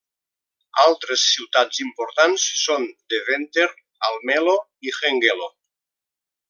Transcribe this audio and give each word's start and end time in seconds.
Altres 0.83 1.25
ciutats 1.33 1.81
importants 1.85 2.47
són 2.63 2.89
Deventer, 3.15 3.69
Almelo 4.11 4.57
i 4.89 4.99
Hengelo. 5.01 5.55